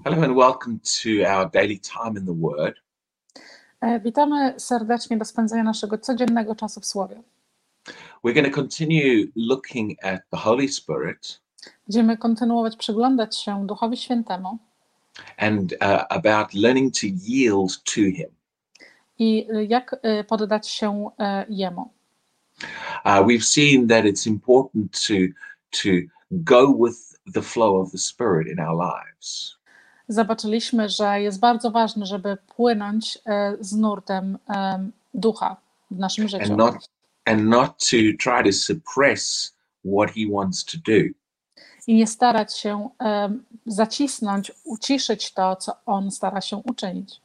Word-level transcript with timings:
Hello 0.00 0.22
and 0.22 0.34
welcome 0.34 0.80
to 1.02 1.22
our 1.24 1.50
daily 1.50 1.78
time 1.78 2.16
in 2.16 2.24
the 2.24 2.32
Word. 2.32 2.74
E, 3.80 4.00
Witamy 4.00 4.54
serdecznie 4.58 5.16
do 5.16 5.24
spędzenia 5.24 5.62
naszego 5.62 5.98
codziennego 5.98 6.54
czasu 6.54 6.80
w 6.80 6.86
Słowie. 6.86 7.22
We're 8.24 8.34
going 8.34 8.46
to 8.46 8.60
continue 8.60 9.26
looking 9.36 10.04
at 10.04 10.22
the 10.30 10.36
Holy 10.36 10.68
Spirit 10.68 11.40
Będziemy 11.88 12.16
kontynuować 12.16 12.76
przyglądać 12.76 13.38
się 13.38 13.66
Duchowi 13.66 13.96
Świętemu 13.96 14.58
and 15.36 15.72
uh, 15.72 16.04
about 16.08 16.54
learning 16.54 16.94
to 16.94 17.06
yield 17.06 17.82
to 17.84 18.00
Him. 18.00 18.30
i 19.18 19.46
y, 19.56 19.64
jak 19.64 19.96
poddać 20.28 20.68
się 20.68 21.10
e, 21.18 21.46
Jemu. 21.48 21.90
Uh, 23.04 23.26
we've 23.26 23.44
seen 23.44 23.88
that 23.88 24.04
it's 24.04 24.26
important 24.26 25.06
to 25.06 25.14
to 25.70 25.88
go 26.30 26.72
with 26.84 27.18
the 27.34 27.42
flow 27.42 27.80
of 27.80 27.92
the 27.92 27.98
Spirit 27.98 28.48
in 28.48 28.60
our 28.60 28.76
lives. 28.76 29.61
Zobaczyliśmy, 30.12 30.88
że 30.88 31.20
jest 31.20 31.40
bardzo 31.40 31.70
ważne, 31.70 32.06
żeby 32.06 32.36
płynąć 32.56 33.18
e, 33.26 33.56
z 33.60 33.72
nurtem 33.72 34.38
em, 34.48 34.92
Ducha 35.14 35.56
w 35.90 35.98
naszym 35.98 36.28
życiu. 36.28 36.44
and 36.44 36.56
not 36.56 36.74
and 37.24 37.44
not 37.44 37.68
to 37.78 37.96
try 38.18 38.44
to 38.44 38.52
suppress 38.52 39.54
what 39.84 40.10
he 40.10 40.20
wants 40.32 40.64
to 40.64 40.78
do. 40.86 40.98
I 41.86 41.94
nie 41.94 42.06
starać 42.06 42.58
się 42.58 42.88
em, 42.98 43.44
zacisnąć, 43.66 44.52
uciszyć 44.64 45.32
to, 45.32 45.56
co 45.56 45.72
On 45.86 46.10
stara 46.10 46.40
się 46.40 46.56
uczynić. 46.56 47.20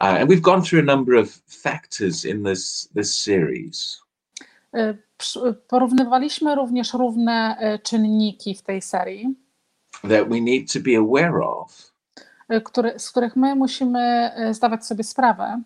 Uh, 0.00 0.06
and 0.06 0.30
we've 0.30 0.40
gone 0.40 0.62
through 0.62 0.88
a 0.88 0.96
number 0.96 1.16
of 1.16 1.28
factors 1.62 2.24
in 2.24 2.44
this 2.44 2.88
this 2.94 3.22
series. 3.22 4.00
E, 4.74 4.94
Porównywaliśmy 5.68 6.54
również 6.54 6.94
równe 6.94 7.56
e, 7.60 7.78
czynniki 7.78 8.54
w 8.54 8.62
tej 8.62 8.82
serii. 8.82 9.34
that 10.02 10.28
we 10.28 10.40
need 10.40 10.72
to 10.72 10.80
be 10.80 10.96
aware 10.96 11.42
of 11.42 11.87
który, 12.64 12.98
z 12.98 13.10
których 13.10 13.36
my 13.36 13.54
musimy 13.54 14.30
y, 14.50 14.54
zdawać 14.54 14.86
sobie 14.86 15.04
sprawę, 15.04 15.62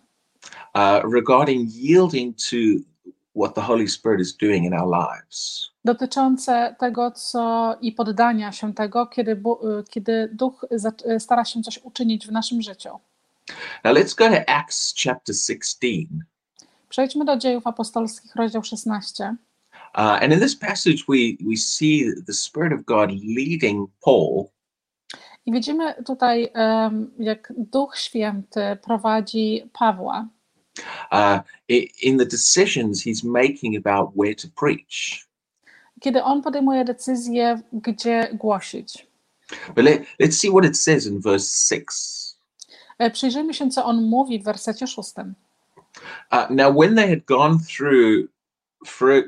uh, 0.75 1.13
regarding 1.13 1.69
yielding 1.75 2.37
to 2.37 2.57
what 3.35 3.55
the 3.55 3.61
Holy 3.61 3.87
Spirit 3.87 4.21
is 4.21 4.37
doing 4.37 4.65
in 4.65 4.73
our 4.73 4.89
lives. 4.89 5.69
dotyczące 5.85 6.75
tego, 6.79 7.11
co 7.11 7.75
i 7.81 7.91
poddania 7.91 8.51
się 8.51 8.73
tego, 8.73 9.07
kiedy, 9.07 9.31
y, 9.31 9.83
kiedy 9.89 10.29
Duch 10.33 10.65
y, 11.15 11.19
stara 11.19 11.45
się 11.45 11.61
coś 11.61 11.79
uczynić 11.83 12.27
w 12.27 12.31
naszym 12.31 12.61
życiu. 12.61 12.89
Now 13.83 13.95
let's 13.95 14.15
go 14.15 14.29
to 14.29 14.49
Acts 14.49 14.93
chapter 15.03 15.35
16. 15.35 15.87
Przejdźmy 16.89 17.25
do 17.25 17.37
dziejów 17.37 17.67
apostolskich, 17.67 18.35
rozdział 18.35 18.63
16. 18.63 19.35
Uh, 19.95 19.99
and 19.99 20.33
in 20.33 20.39
this 20.39 20.55
passage, 20.55 21.05
we, 21.07 21.15
we 21.49 21.57
see 21.57 22.05
the 22.27 22.33
Spirit 22.33 22.73
of 22.73 22.85
God 22.85 23.11
leading 23.11 23.89
Paul 24.01 24.52
I 25.45 25.51
widzimy 25.51 25.93
tutaj, 26.05 26.51
jak 27.19 27.53
Duch 27.57 27.97
Święty 27.97 28.77
prowadzi 28.83 29.69
Pawła 29.73 30.27
uh, 31.11 31.39
in 32.01 32.17
the 32.17 32.25
decisions 32.25 33.03
he's 33.03 33.23
making 33.23 33.87
about 33.87 34.11
where 34.15 34.35
to 34.35 34.47
preach. 34.59 35.27
kiedy 36.03 36.23
on 36.23 36.41
podejmuje 36.41 36.85
decyzję, 36.85 37.61
gdzie 37.73 38.29
głosić. 38.33 39.07
But 39.75 39.85
let, 39.85 40.01
let's 40.21 40.31
see 40.31 40.49
what 40.49 40.65
it 40.65 40.77
says 40.77 41.05
in 41.05 41.21
verse 41.21 41.75
6. 41.75 41.87
E, 42.99 43.11
Przyjrzyjmy 43.11 43.53
się, 43.53 43.69
co 43.69 43.85
on 43.85 44.01
mówi 44.01 44.39
w 44.39 44.43
wersecie 44.43 44.87
szóstym. 44.87 45.35
Uh, 46.31 46.49
now, 46.49 46.75
when 46.75 46.95
they 46.95 47.09
had 47.09 47.25
gone 47.25 47.59
through 47.59 48.27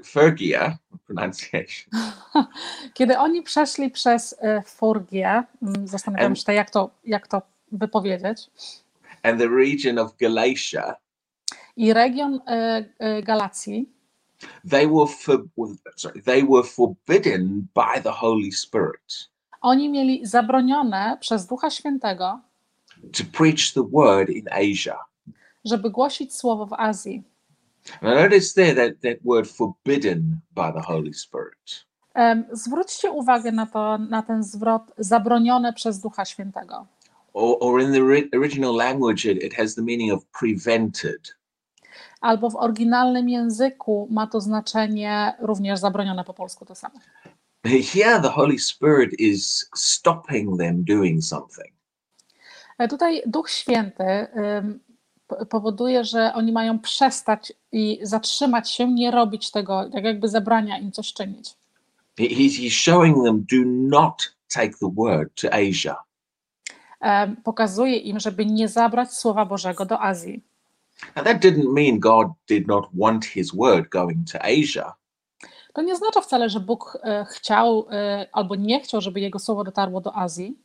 Phrygia, 0.03 0.77
pronunciation, 1.05 2.01
Kiedy 2.93 3.17
oni 3.17 3.41
przeszli 3.41 3.91
przez 3.91 4.35
e, 4.41 4.61
Furgię, 4.61 5.43
mm, 5.61 5.87
zastanawiam 5.87 6.31
And- 6.31 6.39
się, 6.45 6.53
jak 6.53 6.69
to, 6.69 6.89
jak 7.05 7.27
to 7.27 7.41
wypowiedzieć, 7.71 8.49
and 9.23 9.39
the 9.39 9.47
region 9.47 9.99
of 9.99 10.17
Galatia, 10.17 10.95
i 11.77 11.93
region 11.93 12.39
e, 12.47 12.85
e, 12.99 13.23
Galacji, 13.23 13.89
they 14.69 14.88
were 14.88 15.07
for, 15.07 15.45
sorry, 15.95 16.21
they 16.21 16.44
were 16.44 16.63
forbidden 16.63 17.67
by 17.75 18.01
the 18.03 18.11
Holy 18.11 18.51
Spirit 18.51 19.29
oni 19.65 19.89
mieli 19.89 20.25
zabronione 20.25 21.17
przez 21.19 21.47
Ducha 21.47 21.69
Świętego, 21.69 22.39
to 23.11 23.23
preach 23.38 23.73
the 23.73 23.83
word 23.91 24.29
in 24.29 24.45
Asia. 24.51 24.97
żeby 25.65 25.89
głosić 25.89 26.35
słowo 26.35 26.65
w 26.65 26.73
Azji. 26.73 27.23
And 28.01 28.13
I 28.19 28.23
notice 28.23 28.53
there 28.53 28.75
that 28.75 29.01
that 29.01 29.18
word 29.23 29.47
forbidden 29.47 30.41
by 30.56 30.72
the 30.72 30.81
Holy 30.88 31.13
Spirit. 31.13 31.85
Em, 32.13 32.46
Zwróćcie 32.51 33.12
uwagę 33.12 33.51
na, 33.51 33.66
to, 33.66 33.97
na 33.97 34.22
ten 34.22 34.44
zwrot 34.44 34.84
zabronione 34.97 35.73
przez 35.73 36.00
Ducha 36.00 36.25
Świętego. 36.25 36.88
Or, 37.34 37.57
or 37.59 37.81
in 37.81 37.91
the 37.94 38.00
ri- 38.00 38.29
original 38.40 38.75
language, 38.75 39.25
it, 39.31 39.44
it 39.44 39.53
has 39.53 39.75
the 39.75 39.81
meaning 39.81 40.12
of 40.13 40.25
prevented. 40.40 41.35
Albo 42.22 42.50
w 42.50 42.56
oryginalnym 42.56 43.29
języku 43.29 44.07
ma 44.12 44.28
to 44.28 44.41
znaczenie 44.41 45.34
również 45.40 45.79
zabronione 45.79 46.24
po 46.24 46.34
polsku 46.34 46.66
to 46.66 46.75
samo. 46.75 47.00
Here, 47.66 48.22
the 48.22 48.29
Holy 48.29 48.59
Spirit 48.59 49.13
is 49.19 49.69
stopping 49.75 50.57
them 50.59 50.84
doing 50.84 51.24
something. 51.24 51.74
E, 52.78 52.88
Tutaj 52.88 53.22
Duch 53.25 53.50
Święty 53.50 54.03
em, 54.03 54.79
powoduje, 55.50 56.03
że 56.03 56.31
oni 56.34 56.52
mają 56.52 56.80
przestać 56.80 57.53
i 57.72 58.00
zatrzymać 58.02 58.72
się, 58.72 58.94
nie 58.94 59.12
robić 59.12 59.52
tego, 59.52 59.90
tak 59.94 60.03
jakby 60.03 60.30
zabrania 60.30 60.78
im 60.78 60.91
coś 60.91 61.13
czynić. 61.13 61.53
He- 62.18 62.24
He's, 62.28 62.59
he's 62.62 62.69
showing 62.69 63.24
them 63.25 63.46
do 63.52 63.69
not 63.97 64.36
take 64.53 64.69
the 64.81 64.91
word 64.97 65.41
to 65.41 65.47
Asia. 65.53 65.96
Em, 67.02 67.36
Pokazuje 67.44 67.97
im, 67.97 68.19
żeby 68.19 68.46
nie 68.46 68.68
zabrać 68.68 69.13
Słowa 69.13 69.46
Bożego 69.46 69.86
do 69.86 70.02
Azji. 70.02 70.44
Now, 71.16 71.25
that 71.25 71.42
didn't 71.44 71.74
mean 71.74 72.00
God 72.00 72.28
did 72.50 72.68
not 72.68 72.86
want 72.94 73.25
his 73.25 73.56
word 73.56 73.90
going 73.90 74.31
to 74.31 74.40
Asia. 74.42 74.94
To 75.74 75.81
nie 75.81 75.94
oznacza 75.94 76.22
wcale, 76.22 76.50
że 76.50 76.59
Bóg 76.59 76.97
e, 77.03 77.25
chciał 77.30 77.88
e, 77.92 78.28
albo 78.31 78.56
nie 78.56 78.80
chciał, 78.80 79.02
żeby 79.02 79.19
Jego 79.19 79.40
Słowo 79.40 79.63
dotarło 79.63 80.02
do 80.02 80.16
Azji. 80.16 80.57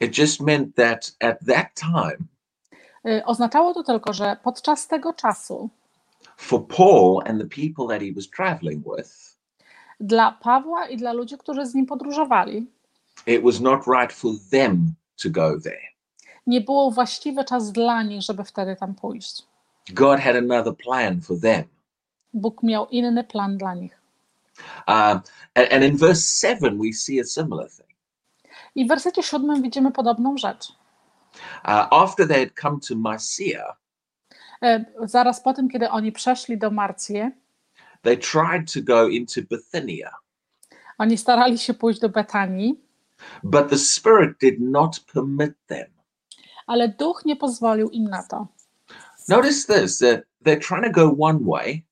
It 0.00 0.18
just 0.18 0.40
meant 0.40 0.74
that 0.76 1.12
at 1.20 1.38
that 1.46 1.66
time, 1.74 2.16
Oznaczało 3.24 3.74
to 3.74 3.82
tylko, 3.82 4.12
że 4.12 4.36
podczas 4.42 4.86
tego 4.86 5.12
czasu 5.12 5.70
for 6.36 6.66
Paul 6.66 7.22
and 7.26 7.40
the 7.40 7.48
people 7.48 7.86
that 7.94 8.02
he 8.02 8.12
was 8.12 8.30
traveling 8.36 8.84
with, 8.96 9.38
dla 10.00 10.32
Pawła 10.32 10.86
i 10.88 10.96
dla 10.96 11.12
ludzi, 11.12 11.38
którzy 11.38 11.66
z 11.66 11.74
nim 11.74 11.86
podróżowali, 11.86 12.66
it 13.26 13.42
was 13.42 13.60
not 13.60 13.86
right 13.86 14.12
for 14.12 14.32
them 14.50 14.94
to 15.22 15.30
go 15.30 15.60
there. 15.60 15.88
nie 16.46 16.60
było 16.60 16.90
właściwy 16.90 17.44
czas 17.44 17.72
dla 17.72 18.02
nich, 18.02 18.22
żeby 18.22 18.44
wtedy 18.44 18.76
tam 18.76 18.94
pójść. 18.94 19.42
God 19.94 20.20
had 20.20 20.36
another 20.36 20.76
plan 20.76 21.20
for 21.20 21.40
them. 21.40 21.64
Bóg 22.34 22.62
miał 22.62 22.86
inny 22.86 23.24
plan 23.24 23.58
dla 23.58 23.74
nich. 23.74 24.00
Um, 24.88 25.20
and, 25.54 25.72
and 25.72 25.84
in 25.84 25.96
verse 25.96 26.48
7, 26.48 26.78
we 26.78 26.92
see 26.92 27.20
a 27.20 27.24
similar 27.24 27.70
thing. 27.70 27.88
I 28.74 28.84
w 28.84 28.88
wersecie 28.88 29.22
siódmym 29.22 29.62
widzimy 29.62 29.92
podobną 29.92 30.36
rzecz. 30.36 30.72
Uh, 31.64 31.86
after 32.04 32.28
they 32.28 32.40
had 32.40 32.54
come 32.62 32.78
to 32.88 32.94
Mysia, 32.96 33.76
E, 34.62 34.84
Zaraz 35.02 35.40
po 35.42 35.52
tym, 35.54 35.68
kiedy 35.68 35.90
oni 35.90 36.12
przeszli 36.12 36.58
do 36.58 36.70
Marcję, 36.70 37.30
they 38.02 38.16
tried 38.16 38.72
to 38.72 38.80
go 38.82 39.08
into 39.08 39.40
Bithynia, 39.50 40.10
oni 40.98 41.18
starali 41.18 41.58
się 41.58 41.74
pójść 41.74 42.00
do 42.00 42.08
Betanii, 42.08 42.80
but 43.42 43.68
the 43.68 43.78
Spirit 43.78 44.38
did 44.40 44.60
not 44.60 45.00
permit 45.14 45.52
them. 45.66 45.86
ale 46.66 46.88
Duch 46.88 47.24
nie 47.24 47.36
pozwolił 47.36 47.90
im 47.90 48.04
na 48.04 48.22
to. 48.22 48.46
Notice 49.28 49.66
this 49.74 49.98
that 49.98 50.20
they're 50.44 50.60
trying 50.68 50.84
to 50.84 50.90
go 50.90 51.16
one 51.24 51.38
way, 51.42 51.84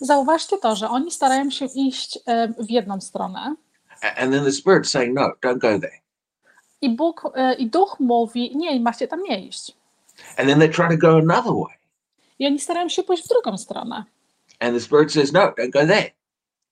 Zauważcie 0.00 0.58
to, 0.58 0.76
że 0.76 0.88
oni 0.88 1.10
starają 1.10 1.50
się 1.50 1.66
iść 1.74 2.18
e, 2.26 2.48
w 2.48 2.70
jedną 2.70 3.00
stronę, 3.00 3.54
and 4.02 4.32
then 4.32 4.44
the 4.44 4.52
Spirit 4.52 4.88
saying, 4.88 5.14
No, 5.14 5.30
don't 5.42 5.58
go 5.58 5.78
there. 5.78 6.00
I 6.80 6.90
Bóg 6.90 7.32
e, 7.34 7.54
i 7.54 7.66
Duch 7.70 7.96
mówi: 8.00 8.56
Nie, 8.56 8.80
macie 8.80 9.08
tam 9.08 9.22
nie 9.22 9.46
iść. 9.46 9.72
And 10.36 10.48
then 10.48 10.58
they 10.58 10.68
try 10.68 10.88
to 10.88 10.96
go 10.96 11.08
another 11.18 11.52
way, 11.52 11.76
I 12.38 12.46
oni 12.46 12.60
starają 12.60 12.88
się 12.88 13.02
pójść 13.02 13.24
w 13.24 13.28
drugą 13.28 13.58
stronę. 13.58 14.04
and 14.60 14.74
the 14.74 14.80
Spirit 14.80 15.12
says, 15.12 15.32
No, 15.32 15.40
don't 15.40 15.70
go 15.70 15.86
there. 15.86 16.10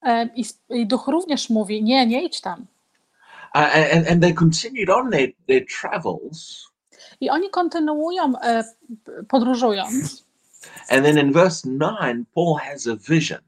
E, 0.02 0.28
I, 0.37 0.44
I 0.70 0.87
Duch 0.87 1.06
również 1.08 1.50
mówi: 1.50 1.82
Nie, 1.82 2.06
nie 2.06 2.22
idź 2.25 2.40
tam. 2.40 2.66
Uh, 3.55 3.94
and, 3.96 4.08
and 4.08 4.22
they 4.22 4.34
continued 4.34 4.90
on 4.90 5.10
their, 5.10 5.28
their 5.46 5.64
travels. 5.81 6.69
I 7.20 7.31
oni 7.31 7.50
kontynuują 7.50 8.32
e, 8.43 8.64
podróżując. 9.28 10.25
And 10.90 11.04
then 11.04 11.19
in 11.19 11.32
verse 11.32 11.69
9, 11.69 12.26
Paul 12.34 12.56
has 12.56 12.87
a 12.87 12.96
vision. 12.96 13.38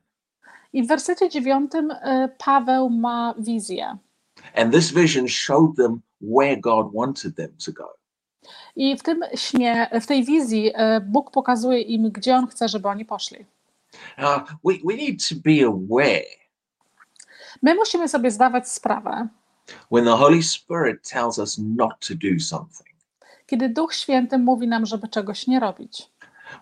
I 0.72 0.82
w 0.82 0.86
wersecie 0.86 1.28
dziewiątym 1.28 1.90
e, 1.90 2.28
Paweł 2.38 2.90
ma 2.90 3.34
wizję. 3.38 3.96
And 4.54 4.74
this 4.74 4.92
vision 4.92 5.28
showed 5.28 5.76
them 5.76 6.00
where 6.20 6.56
God 6.60 6.94
wanted 6.94 7.36
them 7.36 7.50
to 7.64 7.72
go. 7.72 7.88
I 8.76 8.96
w 8.96 9.02
tym 9.02 9.20
śnie, 9.36 9.90
w 10.00 10.06
tej 10.06 10.24
wizji 10.24 10.72
e, 10.74 11.00
Bóg 11.00 11.30
pokazuje 11.30 11.80
im, 11.80 12.10
gdzie 12.10 12.36
On 12.36 12.46
chce, 12.46 12.68
żeby 12.68 12.88
oni 12.88 13.04
poszli. 13.04 13.46
Now, 14.18 14.40
we, 14.64 14.74
we 14.84 14.96
need 14.96 15.28
to 15.28 15.34
be 15.44 15.66
aware 15.66 16.40
My 17.62 17.74
musimy 17.74 18.08
sobie 18.08 18.30
zdawać 18.30 18.68
sprawę, 18.68 19.28
when 19.90 20.04
the 20.04 20.16
Holy 20.16 20.42
Spirit 20.42 21.08
tells 21.10 21.38
us 21.38 21.58
not 21.58 22.08
to 22.08 22.14
do 22.14 22.40
something, 22.40 22.90
Kiedy 23.46 23.68
Duch 23.68 23.94
Święty 23.94 24.38
mówi 24.38 24.68
nam, 24.68 24.86
żeby 24.86 25.08
czegoś 25.08 25.46
nie 25.46 25.60
robić. 25.60 26.10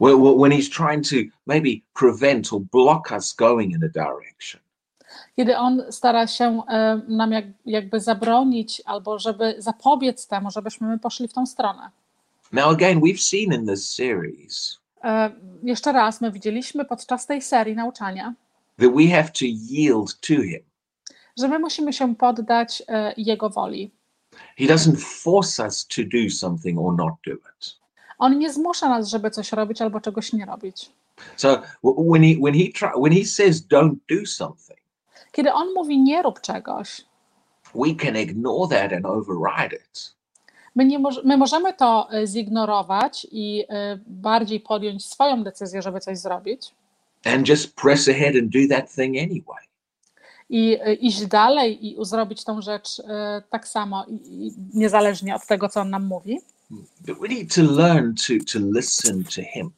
when, 0.01 0.39
when 0.39 0.53
He's 0.53 0.71
trying 0.71 1.09
to 1.09 1.17
maybe 1.47 1.83
prevent 1.95 2.53
or 2.53 2.61
block 2.61 3.11
us 3.13 3.35
going 3.35 3.73
in 3.73 3.85
a 3.85 3.89
direction. 3.89 4.61
Kiedy 5.37 5.57
On 5.59 5.83
stara 5.91 6.27
się 6.27 6.63
e, 6.69 7.01
nam 7.09 7.33
jak, 7.33 7.45
jakby 7.67 8.01
zabronić 8.01 8.83
albo 8.85 9.19
żeby 9.19 9.55
zapobiec 9.59 10.27
temu, 10.27 10.51
żebyśmy 10.51 10.87
my 10.89 10.99
poszli 10.99 11.29
w 11.29 11.33
tą 11.33 11.47
stronę. 11.47 11.91
Now, 12.53 12.73
again, 12.73 13.01
we've 13.01 13.19
seen 13.23 13.61
in 13.61 13.67
this 13.67 13.95
series 13.95 14.79
E, 15.05 15.31
Jeszcze 15.63 15.93
raz, 15.93 16.21
my 16.21 16.33
widzieliśmy 16.33 16.85
podczas 16.85 17.27
tej 17.27 17.43
serii 17.43 17.75
nauczania, 17.75 18.35
that 18.81 18.95
we 18.95 19.07
have 19.07 19.29
to 19.29 19.45
yield 19.45 20.21
to 20.21 20.27
Him. 20.35 20.63
że 21.39 21.49
my 21.49 21.59
musimy 21.59 21.93
się 21.93 22.15
poddać 22.17 22.83
e, 22.89 23.15
Jego 23.17 23.51
woli. 23.51 23.91
He 24.59 24.65
doesn't 24.65 24.97
force 25.23 25.65
us 25.65 25.87
to 25.87 26.03
do 26.03 26.31
something 26.31 26.79
or 26.81 26.97
not 26.97 27.15
do 27.27 27.33
it. 27.33 27.79
On 28.19 28.39
nie 28.39 28.53
zmusza 28.53 28.89
nas, 28.89 29.09
żeby 29.09 29.31
coś 29.31 29.53
robić 29.53 29.83
albo 29.83 30.01
czegoś 30.01 30.33
nie 30.33 30.47
robić. 30.47 30.91
So 31.37 31.63
when 31.83 32.23
he 32.23 32.35
when 32.43 32.55
he 32.55 32.73
try, 32.75 32.91
when 33.03 33.13
he 33.13 33.25
says 33.25 33.67
don't 33.69 33.95
do 34.09 34.27
something, 34.27 34.78
Kiedy 35.39 35.53
On 35.53 35.75
mówi 35.75 35.99
nie 36.03 36.23
rób 36.23 36.41
czegoś, 36.41 37.01
we 37.75 37.95
can 38.05 38.17
ignore 38.17 38.69
that 38.79 38.93
and 38.93 39.07
override 39.07 39.77
it. 39.77 40.15
my, 40.75 40.85
nie 40.85 40.99
moż- 40.99 41.21
my 41.25 41.37
możemy 41.37 41.73
to 41.75 42.09
e, 42.13 42.27
zignorować 42.27 43.27
i 43.31 43.65
e, 43.69 43.99
bardziej 44.07 44.61
podjąć 44.61 45.07
swoją 45.07 45.43
decyzję, 45.45 45.83
żeby 45.83 46.01
coś 46.01 46.19
zrobić 46.19 46.75
and 47.25 47.49
just 47.49 47.75
press 47.77 48.09
ahead 48.09 48.35
and 48.37 48.49
do 48.53 48.77
that 48.77 48.95
thing 48.95 49.17
anyway. 49.19 49.65
i 50.49 50.79
e, 50.81 50.95
iść 50.95 51.27
dalej 51.27 51.87
i 51.87 51.97
zrobić 52.05 52.45
tą 52.45 52.63
rzecz 52.63 53.03
tak 53.51 53.69
samo, 53.69 54.07
niezależnie 54.75 55.35
od 55.35 55.47
tego, 55.47 55.69
co 55.69 55.81
On 55.81 55.91
nam 55.91 56.07
mówi. 56.07 56.41
But 57.07 57.19
we 57.21 57.29
need 57.29 57.55
to 57.55 57.63
learn 57.63 58.15
to 58.15 58.33
to 58.53 58.59
listen 58.79 59.25
to 59.25 59.43
him. 59.55 59.71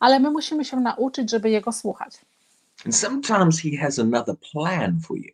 Ale 0.00 0.20
my 0.20 0.30
musimy 0.30 0.64
się 0.64 0.76
nauczyć, 0.76 1.30
żeby 1.30 1.50
Jego 1.50 1.72
słuchać. 1.72 2.12
And 2.84 2.96
sometimes 2.96 3.58
he 3.60 3.76
has 3.76 3.98
another 3.98 4.34
plan 4.52 5.00
for 5.00 5.16
you. 5.16 5.32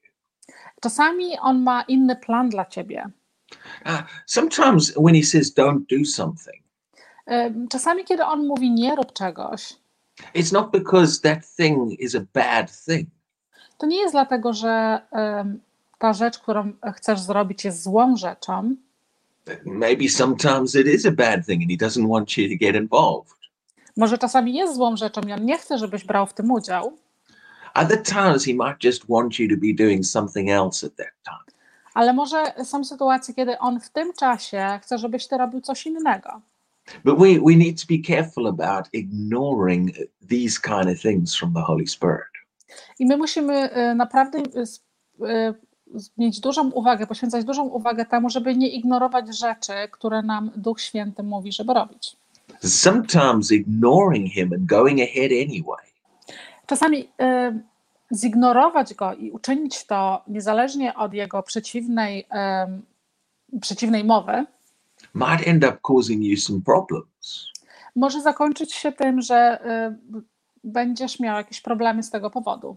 Czasami 0.80 1.38
On 1.40 1.62
ma 1.62 1.82
inny 1.88 2.16
plan 2.16 2.48
dla 2.48 2.64
ciebie. 2.64 3.10
Uh, 3.86 4.02
sometimes 4.26 4.92
when 4.96 5.14
he 5.14 5.22
says 5.22 5.54
don't 5.54 5.86
do 5.98 6.04
something, 6.04 6.62
Czasami, 7.70 8.04
kiedy 8.04 8.24
On 8.24 8.46
mówi 8.46 8.70
nie 8.70 8.96
rób 8.96 9.12
czegoś, 9.12 9.76
it's 10.34 10.52
not 10.52 10.70
because 10.70 11.20
that 11.20 11.38
thing 11.56 12.00
is 12.00 12.14
a 12.14 12.20
bad 12.34 12.84
thing. 12.84 13.08
to 13.78 13.86
nie 13.86 13.96
jest 13.96 14.14
dlatego, 14.14 14.52
że 14.52 15.00
em, 15.12 15.60
ta 15.98 16.12
rzecz, 16.12 16.38
którą 16.38 16.72
chcesz 16.96 17.20
zrobić, 17.20 17.64
jest 17.64 17.82
złą 17.82 18.16
rzeczą. 18.16 18.74
Maybe 19.64 20.08
sometimes 20.08 20.74
it 20.74 20.86
is 20.86 21.06
a 21.06 21.10
bad 21.10 21.46
thing 21.46 21.62
and 21.62 21.70
he 21.70 21.86
doesn't 21.86 22.08
want 22.08 22.36
you 22.38 22.48
to 22.48 22.56
get 22.60 22.76
involved. 22.76 23.34
Może 23.96 24.18
czasami 24.18 24.54
jest 24.54 24.74
złą 24.74 24.96
rzeczą 24.96 25.20
i 25.20 25.32
On 25.32 25.44
nie 25.44 25.58
chce, 25.58 25.78
żebyś 25.78 26.04
brał 26.04 26.26
w 26.26 26.34
tym 26.34 26.50
udział, 26.50 26.92
Other 27.74 28.02
times 28.02 28.44
he 28.44 28.54
might 28.54 28.84
just 28.84 29.02
want 29.08 29.38
you 29.38 29.48
to 29.48 29.56
be 29.60 29.74
doing 29.84 30.06
something 30.06 30.50
else 30.50 30.86
at 30.86 30.96
that 30.96 31.12
time. 31.24 31.44
ale 31.94 32.12
może 32.12 32.44
są 32.64 32.84
sytuacje, 32.84 33.34
kiedy 33.34 33.58
On 33.58 33.80
w 33.80 33.90
tym 33.90 34.12
czasie 34.12 34.78
chce, 34.82 34.98
żebyś 34.98 35.26
ty 35.28 35.38
robił 35.38 35.60
coś 35.60 35.86
innego. 35.86 36.40
But 37.04 37.18
we, 37.18 37.26
we 37.26 37.56
need 37.56 37.80
to 37.80 37.86
be 37.90 37.98
careful 38.06 38.46
about 38.46 38.88
ignoring 38.92 39.90
these 40.28 40.60
kind 40.60 40.86
of 40.96 41.00
things 41.02 41.36
from 41.36 41.52
the 41.54 41.60
Holy 41.60 41.86
Spirit. 41.86 42.32
I 42.98 43.06
my 43.06 43.16
musimy 43.16 43.54
e, 43.70 43.94
naprawdę 43.94 44.38
s- 44.56 44.82
e, 45.26 45.54
mieć 46.18 46.40
dużą 46.40 46.70
uwagę, 46.70 47.06
poświęcać 47.06 47.44
dużą 47.44 47.62
uwagę 47.64 48.04
temu, 48.06 48.30
żeby 48.30 48.56
nie 48.56 48.68
ignorować 48.68 49.38
rzeczy, 49.38 49.72
które 49.90 50.22
nam 50.22 50.50
Duch 50.56 50.80
Święty 50.80 51.22
mówi, 51.22 51.52
żeby 51.52 51.74
robić. 51.74 52.16
Sometimes 52.64 53.52
ignoring 53.52 54.32
him 54.32 54.52
and 54.52 54.66
going 54.66 55.00
ahead 55.00 55.30
anyway 55.32 55.93
Czasami 56.66 57.08
e, 57.20 57.58
zignorować 58.14 58.94
go 58.94 59.14
i 59.14 59.30
uczynić 59.30 59.86
to 59.86 60.22
niezależnie 60.26 60.94
od 60.94 61.14
jego 61.14 61.42
przeciwnej, 61.42 62.26
em, 62.30 62.82
przeciwnej 63.60 64.04
mowy, 64.04 64.44
might 65.14 65.48
end 65.48 65.64
up 65.64 65.78
causing 65.86 66.22
you 66.22 66.36
some 66.36 66.60
problems. 66.60 67.46
może 67.96 68.20
zakończyć 68.20 68.72
się 68.72 68.92
tym, 68.92 69.22
że 69.22 69.36
e, 69.36 69.96
będziesz 70.64 71.20
miał 71.20 71.36
jakieś 71.36 71.60
problemy 71.60 72.02
z 72.02 72.10
tego 72.10 72.30
powodu. 72.30 72.76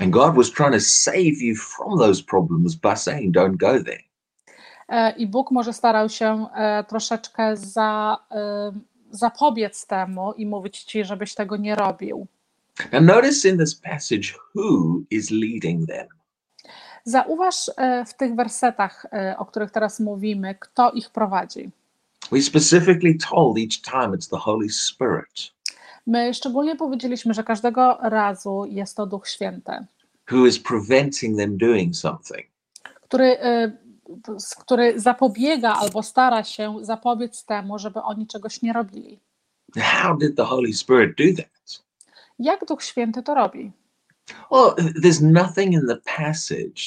And 0.00 0.10
God 0.10 0.34
was 0.34 0.50
trying 0.50 0.72
to 0.72 0.80
save 0.80 1.40
you 1.40 1.54
from 1.56 1.98
those 1.98 2.22
problems 2.22 2.74
by 2.74 2.96
saying, 2.96 3.36
don't 3.36 3.56
go 3.56 3.84
there. 3.84 4.02
E, 4.88 5.10
I 5.10 5.26
Bóg 5.26 5.50
może 5.50 5.72
starał 5.72 6.08
się 6.08 6.46
e, 6.54 6.84
troszeczkę 6.84 7.56
za, 7.56 8.18
e, 8.30 8.72
zapobiec 9.10 9.86
temu 9.86 10.32
i 10.32 10.46
mówić 10.46 10.82
ci, 10.82 11.04
żebyś 11.04 11.34
tego 11.34 11.56
nie 11.56 11.74
robił. 11.74 12.26
Now, 12.92 13.00
notice 13.00 13.48
in 13.48 13.58
this 13.58 13.74
passage 13.74 14.34
who 14.54 15.02
is 15.10 15.30
leading 15.30 15.88
them. 15.88 16.06
Zauważ 17.04 17.70
e, 17.76 18.04
w 18.04 18.14
tych 18.14 18.34
wersetach, 18.34 19.06
e, 19.12 19.34
o 19.38 19.46
których 19.46 19.70
teraz 19.70 20.00
mówimy, 20.00 20.54
kto 20.60 20.90
ich 20.90 21.10
prowadzi. 21.10 21.70
We 22.32 22.42
specifically 22.42 23.18
told 23.30 23.58
each 23.58 23.80
time 23.82 24.16
it's 24.16 24.30
the 24.30 24.38
Holy 24.38 24.68
Spirit 24.70 25.54
My 26.06 26.34
szczególnie 26.34 26.76
powiedzieliśmy, 26.76 27.34
że 27.34 27.44
każdego 27.44 27.98
razu 28.02 28.64
jest 28.68 28.96
to 28.96 29.06
Duch 29.06 29.28
Święty, 29.28 29.72
who 30.32 30.46
is 30.46 30.58
preventing 30.58 31.38
them 31.38 31.58
doing 31.58 31.96
something. 31.96 32.46
który, 33.02 33.38
e, 33.40 33.72
który 34.58 35.00
zapobiega 35.00 35.74
albo 35.74 36.02
stara 36.02 36.44
się 36.44 36.76
zapobiec 36.82 37.44
temu, 37.44 37.78
żeby 37.78 38.02
oni 38.02 38.26
czegoś 38.26 38.62
nie 38.62 38.72
robili. 38.72 39.20
How 39.76 40.16
did 40.16 40.36
the 40.36 40.44
Holy 40.44 40.72
Spirit 40.72 41.16
do 41.18 41.42
that? 41.42 41.53
Jak 42.38 42.64
Duch 42.64 42.82
Święty 42.82 43.22
to 43.22 43.34
robi? 43.34 43.72
Well, 44.50 44.74
there's 45.02 45.22
nothing 45.22 45.72
in 45.72 45.86
the 45.88 45.96
passage 46.16 46.82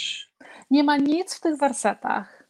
Nie 0.71 0.83
ma 0.83 0.97
nic 0.97 1.33
w 1.35 1.39
tych 1.41 1.57
wersetach, 1.57 2.43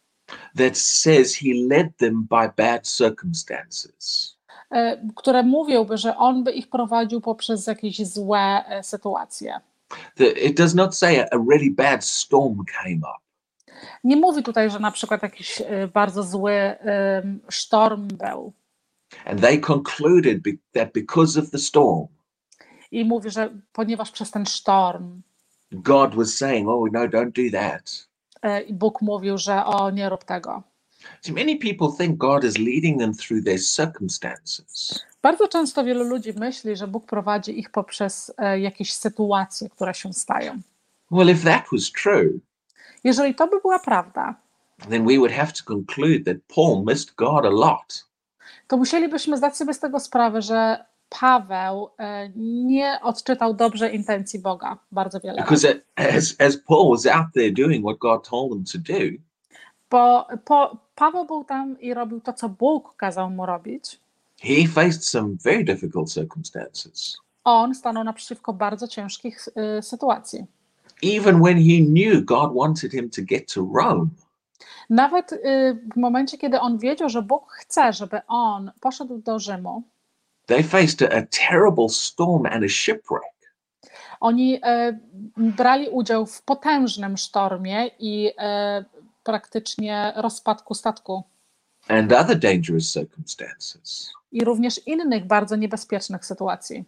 that 0.56 0.78
says 0.78 1.34
he 1.36 1.48
led 1.68 1.96
them 1.96 2.26
by 2.30 2.50
bad 2.56 2.86
circumstances. 2.86 4.36
e, 4.70 5.06
które 5.16 5.42
mówiłby, 5.42 5.96
że 5.96 6.16
On 6.16 6.44
by 6.44 6.52
ich 6.52 6.70
prowadził 6.70 7.20
poprzez 7.20 7.66
jakieś 7.66 8.06
złe 8.06 8.64
e, 8.68 8.82
sytuacje. 8.82 9.60
The, 10.14 10.24
it 10.24 10.56
does 10.56 10.74
not 10.74 10.96
say 10.96 11.20
a, 11.20 11.26
a 11.34 11.36
really 11.50 11.70
bad 11.70 12.04
storm 12.04 12.64
came 12.82 12.96
up. 12.96 13.18
Nie 14.04 14.16
mówi 14.16 14.42
tutaj, 14.42 14.70
że 14.70 14.78
na 14.78 14.90
przykład 14.90 15.22
jakiś 15.22 15.60
e, 15.60 15.88
bardzo 15.88 16.22
zły 16.22 16.52
em, 16.52 17.40
sztorm 17.48 18.08
był 18.08 18.52
And 19.24 19.40
they 19.40 19.58
concluded 19.60 20.42
be, 20.42 20.50
that 20.72 20.92
because 20.92 21.40
of 21.40 21.50
the 21.50 21.58
storm, 21.58 22.06
i 22.90 23.04
mówi, 23.04 23.30
że 23.30 23.50
ponieważ 23.72 24.10
przez 24.10 24.30
ten 24.30 24.46
sztorm 24.46 25.20
God 25.72 26.14
was 26.14 26.34
saying, 26.34 26.68
Oh, 26.68 26.84
no, 26.92 27.00
don't 27.00 27.50
do 27.50 27.58
that. 27.58 28.08
e, 28.42 28.60
i 28.62 28.74
Bóg 28.74 29.02
mówił, 29.02 29.38
że 29.38 29.64
o 29.64 29.90
nie 29.90 30.08
rób 30.08 30.24
tego. 30.24 30.62
See, 31.22 31.32
many 31.32 31.56
people 31.58 31.88
think 31.98 32.16
God 32.18 32.44
is 32.44 32.58
leading 32.58 32.98
them 33.00 33.14
through 33.14 33.44
their 33.44 33.60
circumstances. 33.60 35.04
Bardzo 35.22 35.48
często 35.48 35.84
wielu 35.84 36.04
ludzi 36.04 36.32
myśli, 36.36 36.76
że 36.76 36.86
Bóg 36.88 37.06
prowadzi 37.06 37.58
ich 37.60 37.70
poprzez 37.70 38.32
e, 38.38 38.60
jakieś 38.60 38.92
sytuacje, 38.92 39.68
które 39.68 39.94
się 39.94 40.12
stają. 40.12 40.60
Well, 41.10 41.30
if 41.30 41.44
that 41.44 41.64
was 41.72 41.92
true, 42.02 42.30
Jeżeli 43.04 43.34
to 43.34 43.46
by 43.48 43.60
była 43.60 43.78
prawda, 43.78 44.34
then 44.90 45.06
we 45.06 45.16
would 45.16 45.32
have 45.32 45.52
to 45.52 45.64
conclude 45.64 46.24
that 46.24 46.36
Paul 46.54 46.84
missed 46.86 47.14
God 47.14 47.44
a 47.46 47.50
lot. 47.50 48.08
to 48.66 48.76
musielibyśmy 48.76 49.36
zdać 49.36 49.56
sobie 49.56 49.74
z 49.74 49.80
tego 49.80 50.00
sprawę, 50.00 50.42
że 50.42 50.84
Paweł 51.08 51.88
e, 51.98 52.28
nie 52.36 52.98
odczytał 53.02 53.54
dobrze 53.54 53.90
intencji 53.90 54.38
Boga 54.40 54.78
bardzo 54.92 55.20
wiele. 55.20 55.36
Because 55.42 55.74
as, 55.96 56.34
as 56.38 56.56
Paul 56.56 56.90
was 56.90 57.06
out 57.06 57.26
there 57.34 57.52
doing 57.52 57.84
what 57.84 57.98
God 57.98 58.28
told 58.28 58.52
him 58.52 58.64
to 58.64 58.78
do, 58.92 59.18
Bo 59.90 60.26
po, 60.44 60.76
Paweł 60.94 61.24
był 61.26 61.44
tam 61.44 61.80
i 61.80 61.94
robił 61.94 62.20
to, 62.20 62.32
co 62.32 62.48
Bóg 62.48 62.94
kazał 62.96 63.30
mu 63.30 63.46
robić. 63.46 64.00
he 64.40 64.66
faced 64.68 65.04
some 65.04 65.36
very 65.44 65.64
difficult 65.64 66.12
circumstances. 66.12 67.16
On 67.44 67.74
stanął 67.74 68.04
naprzeciwko 68.04 68.52
bardzo 68.52 68.88
ciężkich 68.88 69.48
y, 69.78 69.82
sytuacji. 69.82 70.46
Even 71.02 71.42
when 71.42 71.56
he 71.58 71.78
knew 71.86 72.24
God 72.24 72.54
wanted 72.54 72.92
him 72.92 73.10
to 73.10 73.22
get 73.22 73.54
to 73.54 73.68
Rome, 73.74 74.06
Nawet 74.90 75.32
y, 75.32 75.38
w 75.94 75.96
momencie, 75.96 76.38
kiedy 76.38 76.60
on 76.60 76.78
wiedział, 76.78 77.08
że 77.08 77.22
Bóg 77.22 77.52
chce, 77.52 77.92
żeby 77.92 78.20
on 78.28 78.70
poszedł 78.80 79.18
do 79.18 79.38
Rzymu, 79.38 79.82
they 80.48 80.62
faced 80.62 81.02
a, 81.02 81.18
a 81.18 81.22
terrible 81.22 81.88
storm 81.88 82.46
and 82.46 82.64
a 82.64 82.68
shipwreck. 82.68 83.34
oni 84.20 84.54
y, 84.56 84.60
brali 85.36 85.88
udział 85.88 86.26
w 86.26 86.42
potężnym 86.42 87.16
sztormie 87.16 87.86
i 87.98 88.28
y, 88.28 88.32
praktycznie 89.24 90.12
rozpadku 90.16 90.74
statku 90.74 91.22
and 91.88 92.12
other 92.12 92.38
dangerous 92.38 92.92
circumstances. 92.92 94.12
i 94.32 94.44
również 94.44 94.86
innych 94.86 95.26
bardzo 95.26 95.56
niebezpiecznych 95.56 96.24
sytuacji. 96.26 96.84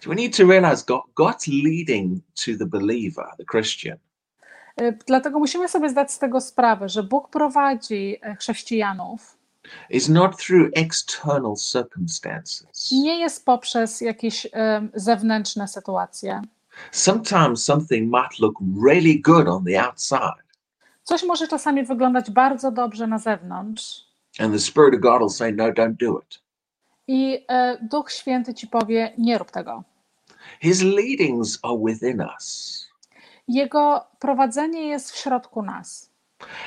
So 0.00 0.10
we 0.10 0.16
need 0.16 0.36
to 0.36 0.46
realize 0.46 0.84
God, 0.86 1.02
God's 1.14 1.48
leading 1.64 2.22
to 2.44 2.50
the 2.58 2.66
believer, 2.66 3.26
the 3.38 3.44
Christian, 3.44 3.98
Y, 4.80 4.98
Dlatego 5.06 5.38
musimy 5.38 5.68
sobie 5.68 5.90
zdać 5.90 6.12
z 6.12 6.18
tego 6.18 6.40
sprawę, 6.40 6.88
że 6.88 7.02
Bóg 7.02 7.30
prowadzi 7.30 8.16
e, 8.22 8.36
chrześcijanów 8.36 9.35
is 9.90 10.08
not 10.08 10.36
through 10.42 10.70
external 10.74 11.54
circumstances. 11.72 12.90
nie 12.92 13.18
jest 13.18 13.44
poprzez 13.44 14.00
jakieś 14.00 14.46
em, 14.52 14.90
zewnętrzne 14.94 15.68
sytuacje. 15.68 16.42
Sometimes 16.92 17.64
something 17.64 18.12
might 18.12 18.38
look 18.38 18.54
really 18.86 19.20
good 19.20 19.48
on 19.48 19.64
the 19.64 19.82
outside, 19.84 20.46
Coś 21.04 21.22
może 21.22 21.48
czasami 21.48 21.84
wyglądać 21.84 22.30
bardzo 22.30 22.70
dobrze 22.72 23.06
na 23.06 23.18
zewnątrz 23.18 24.06
and 24.38 24.52
the 24.52 24.58
Spirit 24.60 24.94
of 24.94 25.00
God 25.00 25.18
will 25.20 25.30
say, 25.30 25.52
No, 25.52 25.64
don't 25.64 25.96
do 25.96 26.18
it. 26.20 26.38
i 27.08 27.44
e, 27.48 27.78
Duch 27.82 28.12
Święty 28.12 28.54
ci 28.54 28.66
powie: 28.66 29.12
Nie 29.18 29.38
rób 29.38 29.50
tego. 29.50 29.82
His 30.60 30.82
leadings 30.82 31.58
are 31.62 31.78
within 31.86 32.20
us. 32.36 32.86
Jego 33.48 34.04
prowadzenie 34.18 34.88
jest 34.88 35.12
w 35.12 35.16
środku 35.16 35.62
nas. 35.62 36.10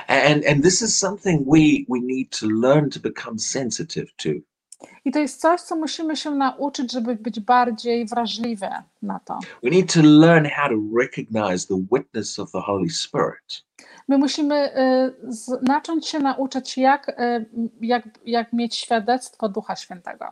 And, 0.08 0.46
and 0.46 0.64
this 0.64 0.82
is 0.82 0.98
something 0.98 1.44
we, 1.48 1.86
we 1.90 2.00
need 2.02 2.30
to 2.40 2.48
learn 2.48 2.90
to 2.90 3.00
become 3.00 3.40
sensitive 3.40 4.08
to. 4.18 4.30
I 5.06 5.12
to 5.12 5.20
jest 5.20 5.42
coś, 5.42 5.62
co 5.62 5.76
musimy 5.76 6.16
się 6.18 6.32
nauczyć, 6.32 6.92
żeby 6.92 7.16
być 7.16 7.40
bardziej 7.40 8.06
wrażliwe 8.06 8.84
na 9.02 9.20
to. 9.20 9.40
We 9.64 9.70
need 9.70 9.94
to 9.94 10.00
learn 10.04 10.46
how 10.46 10.70
to 10.70 10.76
recognize 11.00 11.68
the 11.68 11.86
witness 11.92 12.40
of 12.40 12.52
the 12.52 12.62
Holy 12.62 12.90
Spirit. 12.90 13.64
My 14.08 14.18
musimy 14.18 14.56
y, 15.28 15.34
z- 15.34 15.68
zacząć 15.68 16.08
się 16.08 16.20
nauczyć, 16.20 16.78
jak, 16.78 17.10
y, 17.10 17.46
jak, 17.82 18.04
jak 18.26 18.54
mieć 18.54 18.76
świadectwo 18.76 19.50
Ducha 19.50 19.76
Świętego, 19.76 20.26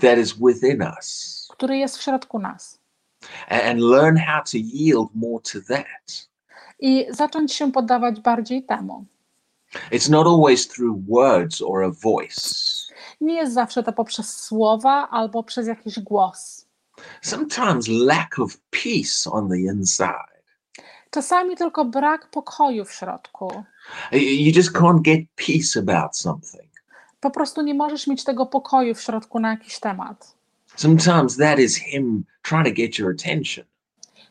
that 0.00 0.18
is 0.18 0.32
within 0.32 0.82
us 0.82 1.48
który 1.52 1.78
jest 1.78 1.98
w 1.98 2.02
środku 2.02 2.38
nas. 2.38 2.78
and 3.48 3.80
learn 3.80 4.16
how 4.16 4.42
to 4.44 4.58
yield 4.58 5.08
more 5.14 5.42
to 5.52 5.58
that. 5.68 6.28
I 6.80 7.06
zacząć 7.10 7.52
się 7.52 7.72
poddawać 7.72 8.20
bardziej 8.20 8.62
temu. 8.62 9.04
It's 9.92 10.10
not 10.10 10.26
always 10.26 10.68
through 10.68 10.98
words 11.08 11.62
or 11.62 11.84
a 11.84 11.90
voice. 11.90 12.40
Nie 13.20 13.34
jest 13.34 13.54
zawsze 13.54 13.82
to 13.82 13.92
poprzez 13.92 14.34
słowa 14.40 15.08
albo 15.10 15.42
przez 15.42 15.66
jakiś 15.66 16.00
głos. 16.00 16.66
Sometimes 17.22 17.88
lack 17.88 18.38
of 18.38 18.56
peace 18.70 19.30
on 19.30 19.48
the 19.48 19.58
inside. 19.58 20.36
Czasami 21.10 21.56
tylko 21.56 21.84
brak 21.84 22.30
pokoju 22.30 22.84
w 22.84 22.92
środku. 22.92 23.62
Y- 24.12 24.18
You 24.18 24.52
just 24.56 24.72
can't 24.72 25.00
get 25.02 25.20
peace 25.46 25.80
about 25.80 26.16
something. 26.16 26.70
Po 27.20 27.30
prostu 27.30 27.62
nie 27.62 27.74
możesz 27.74 28.06
mieć 28.06 28.24
tego 28.24 28.46
pokoju 28.46 28.94
w 28.94 29.00
środku 29.02 29.40
na 29.40 29.50
jakiś 29.50 29.78
temat. 29.80 30.34
Sometimes 30.76 31.36
that 31.36 31.58
is 31.58 31.76
Him 31.76 32.24
trying 32.42 32.66
to 32.66 32.72
get 32.72 32.98
your 32.98 33.10
attention. 33.14 33.64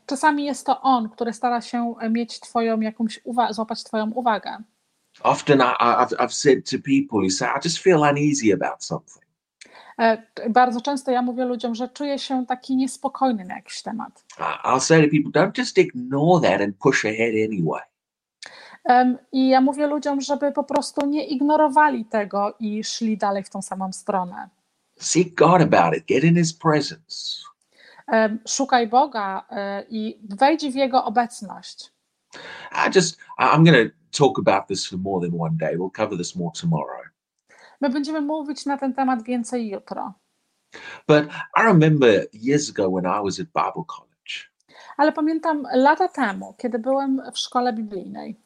Czasami 0.06 0.44
jest 0.44 0.66
to 0.66 0.80
on, 0.80 1.08
który 1.08 1.32
stara 1.32 1.60
się 1.60 1.94
mieć 2.10 2.40
twoją 2.40 2.80
jakąś 2.80 3.20
uwagę, 3.24 3.54
złapać 3.54 3.84
twoją 3.84 4.10
uwagę. 4.10 4.56
Often 5.22 5.58
I, 5.58 5.62
I've, 5.62 6.16
I've 6.16 6.32
said 6.32 6.70
to 6.70 6.76
people 6.78 7.18
who 7.18 7.30
say, 7.30 7.48
I 7.48 7.60
just 7.64 7.78
feel 7.78 7.98
uneasy 8.00 8.52
about 8.54 8.84
something. 8.84 9.26
E, 9.98 10.22
Bardzo 10.50 10.80
często 10.80 11.10
ja 11.10 11.22
mówię 11.22 11.44
ludziom, 11.44 11.74
że 11.74 11.88
czuję 11.88 12.18
się 12.18 12.46
taki 12.46 12.76
niespokojny 12.76 13.44
na 13.44 13.54
jakiś 13.56 13.82
temat. 13.82 14.24
I- 14.38 14.68
I'll 14.68 14.80
say 14.80 15.02
to 15.02 15.08
people, 15.10 15.42
don't 15.42 15.58
just 15.58 15.78
ignore 15.78 16.48
that 16.50 16.60
and 16.60 16.76
push 16.76 17.04
ahead 17.04 17.34
anyway. 17.50 17.80
Em, 18.84 19.18
I 19.32 19.48
ja 19.48 19.60
mówię 19.60 19.86
ludziom, 19.86 20.20
żeby 20.20 20.52
po 20.52 20.64
prostu 20.64 21.06
nie 21.06 21.24
ignorowali 21.26 22.04
tego 22.04 22.54
i 22.60 22.84
szli 22.84 23.16
dalej 23.18 23.44
w 23.44 23.50
tą 23.50 23.62
samą 23.62 23.92
stronę. 23.92 24.48
Seek 24.98 25.34
God 25.34 25.62
about 25.62 25.96
it, 25.98 26.04
get 26.06 26.24
in 26.24 26.36
His 26.36 26.54
presence. 26.58 27.42
Szukaj 28.48 28.88
Boga 28.88 29.46
e, 29.50 29.84
i 29.88 30.18
wejdź 30.38 30.72
w 30.72 30.74
Jego 30.74 31.04
obecność. 31.04 31.92
I 32.72 32.90
just, 32.94 33.18
I'm 33.38 33.64
going 33.64 33.90
to 33.90 33.96
talk 34.10 34.38
about 34.38 34.68
this 34.68 34.86
for 34.86 34.98
more 34.98 35.28
than 35.28 35.40
one 35.40 35.56
day. 35.56 35.76
We'll 35.76 35.90
cover 35.90 36.18
this 36.18 36.36
more 36.36 36.50
tomorrow. 36.60 37.02
My 37.80 37.90
będziemy 37.90 38.20
mówić 38.20 38.66
na 38.66 38.76
ten 38.78 38.94
temat 38.94 39.22
więcej 39.22 39.68
jutro. 39.68 40.14
But 41.08 41.24
I 41.56 41.62
remember 41.62 42.26
years 42.32 42.70
ago 42.70 42.90
when 42.90 43.04
I 43.04 43.20
was 43.22 43.40
at 43.40 43.46
Bible 43.46 43.84
college, 43.86 44.50
Ale 44.96 45.12
pamiętam 45.12 45.66
lata 45.74 46.08
temu, 46.08 46.54
kiedy 46.58 46.78
byłem 46.78 47.22
w 47.32 47.38
szkole 47.38 47.72
biblijnej. 47.72 48.36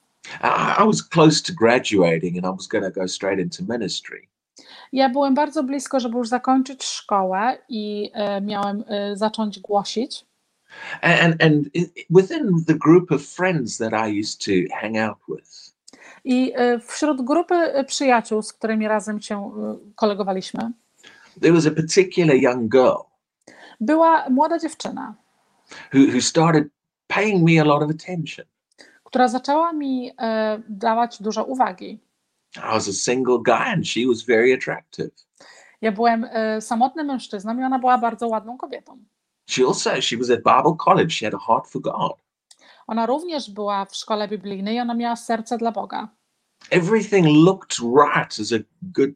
I, 0.42 0.82
I 0.82 0.86
was 0.86 1.02
close 1.02 1.42
to 1.42 1.52
graduating 1.52 2.36
and 2.36 2.46
I 2.46 2.50
was 2.50 2.66
going 2.66 2.84
to 2.84 3.00
go 3.00 3.08
straight 3.08 3.40
into 3.40 3.64
ministry. 3.64 4.28
Ja 4.92 5.08
byłem 5.08 5.34
bardzo 5.34 5.62
blisko, 5.62 6.00
żeby 6.00 6.18
już 6.18 6.28
zakończyć 6.28 6.84
szkołę 6.84 7.58
i 7.68 8.10
e, 8.14 8.40
miałem 8.40 8.84
e, 8.88 9.16
zacząć 9.16 9.58
głosić. 9.60 10.26
And, 11.02 11.42
and 11.42 11.74
i- 11.74 11.90
within 12.10 12.64
the 12.66 12.74
group 12.74 13.12
of 13.12 13.22
friends 13.22 13.78
that 13.78 13.92
I 14.08 14.20
used 14.20 14.44
to 14.44 14.50
hang 14.80 14.96
out 14.96 15.18
with, 15.28 15.74
I 16.24 16.52
e, 16.56 16.78
wśród 16.80 17.22
grupy 17.24 17.84
przyjaciół, 17.86 18.42
z 18.42 18.52
którymi 18.52 18.88
razem 18.88 19.20
się 19.22 19.50
kolegowaliśmy, 19.94 20.70
there 21.40 21.52
was 21.54 21.66
a 21.66 21.70
particular 21.70 22.36
young 22.36 22.68
girl 22.72 22.96
była 23.80 24.28
młoda 24.30 24.58
dziewczyna, 24.58 25.14
who, 25.94 26.00
who 26.14 26.20
started 26.20 26.64
paying 27.06 27.48
me 27.50 27.60
a 27.60 27.64
lot 27.64 27.82
of 27.82 27.90
attention. 27.90 28.46
która 29.04 29.28
zaczęła 29.28 29.72
mi 29.72 30.12
dawać 30.68 31.22
dużo 31.22 31.44
uwagi. 31.44 31.98
I 32.56 32.74
was 32.74 32.88
a 32.88 32.92
single 32.92 33.38
guy 33.38 33.72
and 33.72 33.88
she 33.88 34.06
was 34.06 34.22
very 34.22 34.52
attractive. 34.54 35.10
Ja 35.80 35.92
byłem 35.92 36.24
e, 36.24 36.60
samotnym 36.60 37.06
mężczyzną 37.06 37.58
i 37.58 37.62
ona 37.62 37.78
była 37.78 37.98
bardzo 37.98 38.28
ładną 38.28 38.58
kobietą. 38.58 38.98
She 39.50 39.64
also, 39.66 40.00
she 40.00 40.16
was 40.16 40.30
at 40.30 40.38
Bible 40.38 40.76
college. 40.84 41.10
She 41.10 41.26
had 41.26 41.34
a 41.34 41.38
heart 41.46 41.68
for 41.68 41.82
God. 41.82 42.22
Ona 42.86 43.06
również 43.06 43.50
była 43.50 43.84
w 43.84 43.96
szkole 43.96 44.28
biblijnej 44.28 44.76
i 44.76 44.80
ona 44.80 44.94
miała 44.94 45.16
serce 45.16 45.58
dla 45.58 45.72
Boga. 45.72 46.08
everything 46.70 47.26
looked 47.26 47.80
right 47.80 48.38
as 48.38 48.52
a 48.52 48.64
good 48.82 49.14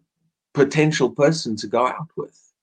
potential 0.53 1.11
person 1.11 1.57
to 1.57 1.69
go 1.69 1.87
out 1.87 2.09
with. 2.17 2.55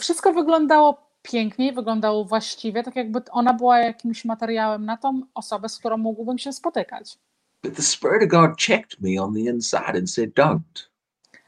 Wszystko 0.00 0.32
wyglądało 0.32 1.08
pięknie, 1.22 1.72
wyglądało 1.72 2.24
właściwie, 2.24 2.82
tak 2.82 2.96
jakby 2.96 3.20
ona 3.30 3.54
była 3.54 3.78
jakimś 3.78 4.24
materiałem 4.24 4.84
na 4.84 4.96
tą 4.96 5.20
osobę, 5.34 5.68
z 5.68 5.78
którą 5.78 5.96
mógłbym 5.96 6.38
się 6.38 6.52
spotykać. 6.52 7.18
But 7.62 7.76
the 7.76 7.82
Spirit 7.82 8.22
of 8.22 8.28
God 8.28 8.56
checked 8.56 9.00
me 9.00 9.22
on 9.22 9.34
the 9.34 9.50
inside 9.50 9.98
and 9.98 10.10
said, 10.10 10.34
Don't. 10.34 10.88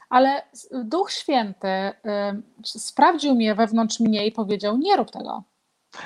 Ale 0.09 0.41
Duch 0.83 1.11
Święty 1.11 1.91
sprawdził 2.63 3.35
mnie 3.35 3.55
wewnątrz 3.55 3.99
mnie 3.99 4.27
i 4.27 4.31
powiedział: 4.31 4.77
Nie 4.77 4.95
rób 4.95 5.11
tego. 5.11 5.43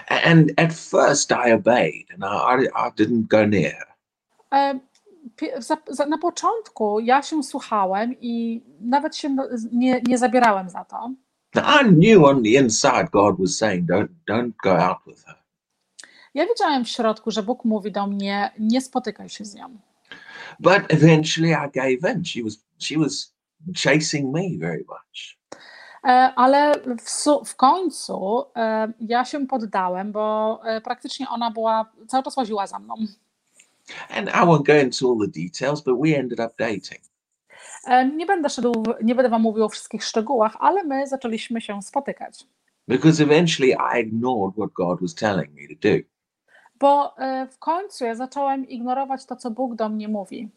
And 0.10 0.52
at 0.58 0.74
first 0.74 1.32
I 1.32 1.52
obeyed 1.52 2.06
and 2.12 2.24
I, 2.24 2.66
I, 2.66 2.92
didn't 2.92 3.28
go 3.28 3.48
near 3.48 3.96
na 6.08 6.18
początku 6.18 7.00
ja 7.00 7.22
się 7.22 7.44
słuchałem 7.44 8.16
i 8.22 8.64
nawet 8.82 9.16
się 9.16 9.36
nie, 9.72 10.02
nie 10.08 10.18
zabierałem 10.18 10.70
za 10.70 10.86
to. 10.86 11.12
Now, 11.56 11.82
I 11.82 11.86
knew 11.86 12.24
on 12.24 12.44
the 12.44 12.50
inside 12.50 13.10
God 13.12 13.40
was 13.40 13.58
saying, 13.58 13.90
Don't 13.90 14.08
don't 14.30 14.52
go 14.64 14.78
out 14.78 14.98
with 15.08 15.26
her. 15.26 15.36
Ja 16.34 16.46
wiedziałem 16.46 16.86
w 16.86 16.90
środku, 16.90 17.32
że 17.32 17.44
Bóg 17.44 17.66
mówi 17.66 17.92
do 17.92 18.08
mnie: 18.08 18.52
Nie 18.60 18.82
spotykaj 18.82 19.30
się 19.30 19.46
z 19.46 19.56
nią. 19.56 19.78
But 20.60 20.94
eventually 20.94 21.52
I 21.52 21.70
gave 21.72 22.14
in. 22.14 22.26
She 22.26 22.44
was 22.44 22.66
she 22.80 22.98
was 22.98 23.36
chasing 23.74 24.34
me 24.34 24.58
very 24.60 24.86
much. 24.88 25.38
E, 26.06 26.34
Ale 26.36 26.74
w, 27.00 27.46
w 27.46 27.56
końcu 27.56 28.46
e, 28.56 28.94
ja 29.00 29.26
się 29.26 29.48
poddałem, 29.48 30.12
bo 30.12 30.60
e, 30.66 30.82
praktycznie 30.82 31.30
ona 31.30 31.52
była, 31.52 31.92
cały 32.08 32.24
czas 32.24 32.38
łaziła 32.38 32.68
za 32.68 32.80
mną. 32.80 32.96
And 34.10 34.30
I 34.30 34.32
won't 34.32 34.64
go 34.64 34.74
into 34.74 35.12
all 35.12 35.18
the 35.20 35.42
details, 35.42 35.82
but 35.82 36.02
we 36.02 36.18
ended 36.18 36.40
up 36.40 36.54
dating. 36.60 37.02
Nie 38.16 38.26
będę 38.26 38.50
szedł, 38.50 38.84
nie 39.04 39.16
będę 39.16 39.30
wam 39.30 39.42
mówił 39.42 39.66
o 39.66 39.70
wszystkich 39.70 40.04
szczegółach, 40.04 40.58
ale 40.60 40.84
my 40.84 41.08
zaczęliśmy 41.08 41.62
się 41.62 41.82
spotykać. 41.82 42.48
Because 42.88 43.24
eventually 43.24 43.72
I 43.72 44.02
ignored 44.02 44.56
what 44.56 44.74
God 44.74 45.02
was 45.02 45.16
telling 45.16 45.54
me 45.54 45.62
to 45.68 45.90
do. 45.90 46.15
Bo 46.80 47.18
e, 47.18 47.48
w 47.48 47.60
końcu 47.60 48.06
ja 48.06 48.16
zacząłem 48.16 48.70
ignorować 48.70 49.26
to, 49.26 49.36
co 49.36 49.52
Bug 49.52 49.76
do 49.76 49.90
mnie 49.90 50.08
mówi. 50.08 50.50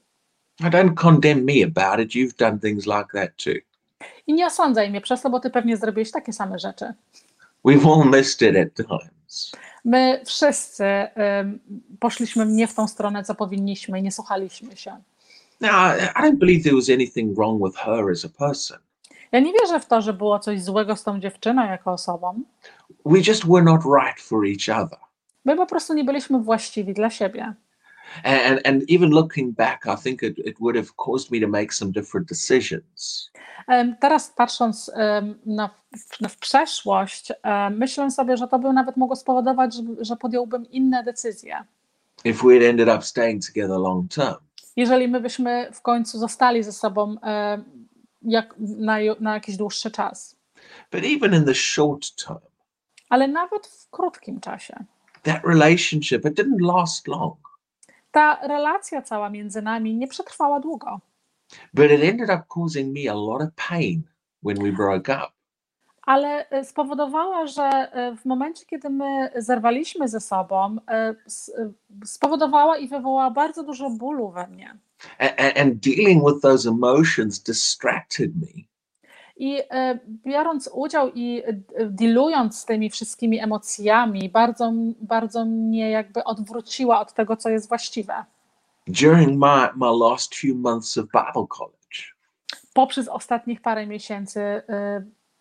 I 0.60 0.64
don't 0.64 0.94
condemn 0.94 1.44
me 1.44 1.64
about 1.64 2.00
it. 2.00 2.10
You've 2.14 2.36
done 2.38 2.58
things 2.58 2.86
like 2.86 3.08
that 3.12 3.30
too. 3.44 3.60
I 4.26 4.34
nie 4.34 4.46
osądzaj 4.46 4.90
mnie 4.90 5.00
przez 5.00 5.22
to, 5.22 5.30
bo 5.30 5.40
ty 5.40 5.50
pewnie 5.50 5.76
zrobiłeś 5.76 6.10
takie 6.10 6.32
same 6.32 6.58
rzeczy. 6.58 6.94
We've 7.64 7.92
all 7.92 8.10
missed 8.10 8.42
it 8.42 8.56
at 8.56 8.86
times. 8.86 9.52
My 9.84 10.20
wszyscy 10.26 10.84
em, 10.84 11.58
poszliśmy 12.00 12.46
nie 12.46 12.66
w 12.66 12.74
tą 12.74 12.88
stronę, 12.88 13.24
co 13.24 13.34
powinniśmy 13.34 13.98
i 13.98 14.02
nie 14.02 14.12
słuchaliśmy 14.12 14.76
się. 14.76 14.96
Now, 15.60 15.72
I 15.72 16.04
I 16.04 16.30
don't 16.30 16.38
believe 16.38 16.62
there 16.64 16.76
was 16.76 16.90
anything 16.90 17.36
wrong 17.36 17.64
with 17.64 17.76
her 17.76 18.10
as 18.10 18.24
a 18.24 18.28
person. 18.28 18.78
Ja 19.32 19.40
nie 19.40 19.52
wierzę 19.52 19.80
w 19.80 19.86
to, 19.86 20.02
że 20.02 20.12
było 20.12 20.38
coś 20.38 20.62
złego 20.62 20.96
z 20.96 21.04
tą 21.04 21.20
dziewczyną 21.20 21.66
jako 21.66 21.92
osobą. 21.92 22.42
We 23.04 23.18
just 23.18 23.46
were 23.46 23.64
not 23.64 23.80
right 23.84 24.20
for 24.20 24.46
each 24.46 24.82
other. 24.82 24.98
My 25.44 25.56
po 25.56 25.66
prostu 25.66 25.94
nie 25.94 26.04
byliśmy 26.04 26.38
właściwi 26.38 26.94
dla 26.94 27.10
siebie. 27.10 27.54
And, 28.24 28.66
and, 28.66 28.82
even 28.90 29.10
looking 29.10 29.56
back, 29.56 29.86
I 29.86 30.02
think 30.02 30.22
it, 30.22 30.38
it 30.38 30.58
would 30.60 30.76
have 30.76 30.88
caused 30.96 31.30
me 31.30 31.40
to 31.40 31.48
make 31.48 31.74
some 31.74 31.92
different 31.92 32.28
decisions. 32.28 33.30
Teraz 34.00 34.32
patrząc 34.36 34.90
na, 35.46 35.70
na 36.20 36.28
w 36.28 36.36
przeszłość, 36.36 37.32
myślę 37.70 38.10
sobie, 38.10 38.36
że 38.36 38.48
to 38.48 38.58
by 38.58 38.72
nawet 38.72 38.96
mogło 38.96 39.16
spowodować, 39.16 39.74
że, 39.74 39.82
że 40.00 40.16
podjąłbym 40.16 40.70
inne 40.70 41.04
decyzje. 41.04 41.64
if 42.24 42.42
we'd 42.42 42.62
ended 42.62 42.88
up 42.88 43.02
staying 43.02 43.46
together 43.46 43.78
long 43.78 44.10
term. 44.14 44.36
Jeżeli 44.76 45.08
my 45.08 45.20
byśmy 45.20 45.70
w 45.72 45.82
końcu 45.82 46.18
zostali 46.18 46.62
ze 46.62 46.72
sobą 46.72 47.16
jak, 48.22 48.54
na, 48.58 48.96
na 49.20 49.34
jakiś 49.34 49.56
dłuższy 49.56 49.90
czas. 49.90 50.36
But 50.92 51.04
even 51.04 51.34
in 51.34 51.44
the 51.44 51.54
short 51.54 52.26
term, 52.26 52.38
Ale 53.08 53.28
nawet 53.28 53.66
w 53.66 53.90
krótkim 53.90 54.40
czasie. 54.40 54.84
That 55.22 55.44
relationship, 55.44 56.26
it 56.26 56.34
didn't 56.34 56.60
last 56.60 57.08
long, 57.08 57.36
Ta 58.10 58.38
relacja 58.42 59.02
cała 59.02 59.30
między 59.30 59.62
nami 59.62 59.94
nie 59.96 60.08
przetrwała 60.08 60.60
długo, 60.60 61.00
but 61.74 61.90
it 61.90 62.02
ended 62.02 62.30
up 62.30 62.42
causing 62.48 62.94
me 62.94 63.10
a 63.10 63.14
lot 63.14 63.42
of 63.42 63.48
pain 63.68 64.02
when 64.42 64.56
we 64.62 64.72
broke 64.72 65.12
up. 65.12 65.32
ale 66.02 66.50
e, 66.50 66.64
spowodowała, 66.64 67.46
że 67.46 67.62
e, 67.62 68.16
w 68.16 68.24
momencie, 68.24 68.66
kiedy 68.66 68.90
my 68.90 69.30
zerwaliśmy 69.36 70.08
ze 70.08 70.20
sobą, 70.20 70.76
e, 70.90 71.14
spowodowała 72.04 72.76
i 72.78 72.88
wywołała 72.88 73.30
bardzo 73.30 73.62
dużo 73.62 73.90
bólu 73.90 74.30
we 74.30 74.46
mnie. 74.46 74.76
And, 75.18 75.58
and 75.58 75.74
dealing 75.74 76.24
with 76.26 76.42
those 76.42 76.68
emotions 76.68 77.42
distracted 77.42 78.30
me 78.36 78.67
I 79.40 79.60
e, 79.70 79.98
biorąc 80.26 80.70
udział 80.74 81.10
i 81.14 81.42
e, 81.46 81.86
dealując 81.86 82.58
z 82.58 82.64
tymi 82.64 82.90
wszystkimi 82.90 83.40
emocjami, 83.40 84.28
bardzo, 84.28 84.72
bardzo 85.00 85.44
mnie 85.44 85.90
jakby 85.90 86.24
odwróciła 86.24 87.00
od 87.00 87.12
tego, 87.14 87.36
co 87.36 87.48
jest 87.48 87.68
właściwe. 87.68 88.24
during 88.88 89.28
my, 89.38 89.68
my 89.76 89.86
last 90.10 90.34
few 90.34 90.56
months 90.56 90.98
of 90.98 91.04
Bible 91.06 91.46
college. 91.48 91.78
Poprzez 92.74 93.08
ostatnich 93.08 93.60
parę 93.60 93.86
miesięcy 93.86 94.40
e, 94.40 94.62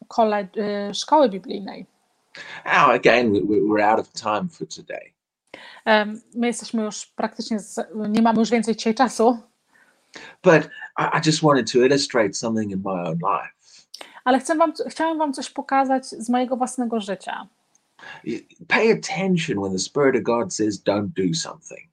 kole, 0.07 0.47
szkoły 0.93 1.29
biblijnej. 1.29 1.85
Now, 2.65 2.89
again, 2.89 3.33
we, 3.33 3.39
we- 3.39 3.61
we're 3.61 3.81
out 3.91 3.99
of 3.99 4.11
time 4.11 4.47
for 4.51 4.67
today. 4.67 5.13
My 6.35 6.47
jesteśmy 6.47 6.83
już 6.83 7.05
praktycznie, 7.05 7.59
z, 7.59 7.79
nie 8.09 8.21
mamy 8.21 8.39
już 8.39 8.49
więcej 8.49 8.75
dzisiaj 8.75 8.95
czasu, 8.95 9.39
But 10.43 10.69
I 10.97 11.19
just 11.25 11.41
wanted 11.41 11.71
to 11.71 11.77
illustrate 11.79 12.33
something 12.33 12.71
in 12.71 12.81
my 12.85 12.91
own 12.91 13.17
life. 13.17 13.56
Ale 14.27 14.39
chcę 14.39 14.55
wam, 14.55 14.73
chciałam 14.89 15.17
Wam 15.17 15.33
coś 15.33 15.49
pokazać 15.49 16.05
z 16.05 16.29
mojego 16.29 16.57
własnego 16.57 16.99
życia. 16.99 17.47
Pay 18.67 18.91
attention 18.91 19.57
when 19.59 19.71
the 19.71 19.79
Spirit 19.79 20.15
of 20.15 20.21
God 20.21 20.53
says, 20.53 20.83
don't 20.83 21.07
do 21.07 21.33
something. 21.33 21.89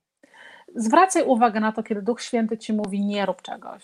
Zwracaj 0.74 1.24
uwagę 1.24 1.60
na 1.60 1.72
to, 1.72 1.82
kiedy 1.82 2.02
Duch 2.02 2.22
Święty 2.22 2.58
Ci 2.58 2.72
mówi, 2.72 3.00
nie 3.00 3.26
rób 3.26 3.42
czegoś. 3.42 3.82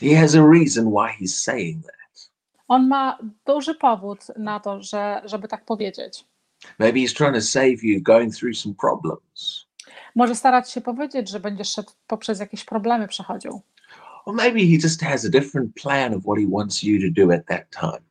He 0.00 0.16
has 0.16 0.34
a 0.34 0.46
reason 0.52 0.90
why 0.90 1.24
He's 1.24 1.42
saying 1.42 1.84
that. 1.84 2.30
On 2.68 2.88
ma 2.88 3.18
duży 3.46 3.74
powód 3.74 4.26
na 4.36 4.60
to, 4.60 4.82
że, 4.82 5.22
żeby 5.24 5.48
tak 5.48 5.64
powiedzieć. 5.64 6.24
Maybe 6.78 6.98
He's 6.98 7.16
trying 7.16 7.34
to 7.34 7.40
save 7.40 7.82
you 7.82 8.02
going 8.02 8.34
through 8.34 8.56
some 8.56 8.74
problems. 8.74 9.66
Może 10.14 10.34
starać 10.34 10.70
się 10.70 10.80
powiedzieć, 10.80 11.28
że 11.28 11.40
będziesz 11.40 11.68
szedł 11.72 11.92
poprzez 12.06 12.40
jakieś 12.40 12.64
problemy 12.64 13.08
przechodził. 13.08 13.62
Or 14.26 14.34
maybe 14.34 14.60
He 14.66 14.78
just 14.78 15.02
has 15.02 15.24
a 15.24 15.30
different 15.30 15.74
plan 15.74 16.14
of 16.14 16.24
what 16.24 16.38
He 16.38 16.46
wants 16.46 16.82
you 16.82 17.00
to 17.00 17.10
do 17.24 17.32
at 17.32 17.46
that 17.46 17.70
time. 17.70 18.02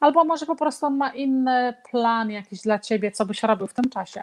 Albo 0.00 0.24
może 0.24 0.46
po 0.46 0.56
prostu 0.56 0.86
on 0.86 0.96
ma 0.96 1.10
inny 1.14 1.74
plan 1.90 2.30
jakiś 2.30 2.60
dla 2.60 2.78
ciebie, 2.78 3.10
co 3.10 3.26
byś 3.26 3.42
robił 3.42 3.66
w 3.66 3.74
tym 3.74 3.90
czasie. 3.90 4.22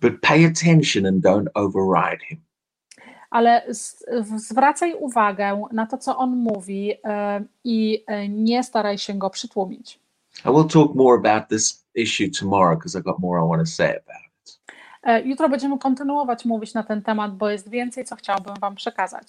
But 0.00 0.20
pay 0.20 0.46
attention 0.46 1.06
and 1.06 1.24
don't 1.24 1.48
override 1.54 2.24
Him. 2.28 2.38
Ale 3.30 3.62
zwracaj 4.36 4.94
uwagę 4.94 5.62
na 5.72 5.86
to, 5.86 5.98
co 5.98 6.16
on 6.16 6.36
mówi 6.36 6.94
e, 7.04 7.44
i 7.64 8.04
e, 8.06 8.28
nie 8.28 8.64
staraj 8.64 8.98
się 8.98 9.14
go 9.14 9.30
przytłumić. 9.30 10.00
I 10.44 10.48
will 10.48 10.68
talk 10.68 10.94
more 10.94 11.18
about 11.18 11.48
this 11.48 11.86
issue 11.94 12.30
tomorrow 12.40 12.78
because 12.78 12.98
I've 12.98 13.04
got 13.04 13.18
more 13.18 13.44
I 13.44 13.48
want 13.48 13.60
to 13.60 13.66
say 13.66 13.90
about 13.90 14.22
it. 14.46 14.60
E, 15.02 15.22
Jutro 15.22 15.48
będziemy 15.48 15.78
kontynuować 15.78 16.44
mówić 16.44 16.74
na 16.74 16.82
ten 16.82 17.02
temat, 17.02 17.36
bo 17.36 17.50
jest 17.50 17.70
więcej, 17.70 18.04
co 18.04 18.16
chciałbym 18.16 18.54
Wam 18.60 18.74
przekazać. 18.74 19.26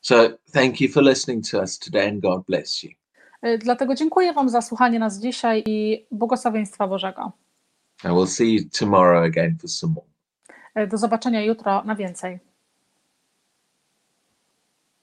So 0.00 0.14
thank 0.52 0.80
you 0.80 0.88
for 0.92 1.02
listening 1.02 1.44
to 1.50 1.62
us 1.62 1.78
today 1.78 2.08
and 2.08 2.22
God 2.22 2.46
bless 2.46 2.82
you. 2.82 2.90
E, 3.42 3.58
Dlatego 3.58 3.94
dziękuję 3.94 4.32
Wam 4.32 4.48
za 4.48 4.62
słuchanie 4.62 4.98
nas 4.98 5.18
dzisiaj 5.20 5.62
i 5.66 6.06
błogosławieństwa 6.10 6.88
Bożego. 6.88 7.32
And 8.04 8.14
we'll 8.14 8.26
see 8.26 8.54
you 8.54 8.60
tomorrow 8.78 9.24
again 9.24 9.56
for 9.60 9.70
some 9.70 9.94
more. 9.94 10.06
E, 10.74 10.86
Do 10.86 10.98
zobaczenia 10.98 11.42
jutro 11.44 11.82
na 11.84 11.94
więcej. 11.96 12.38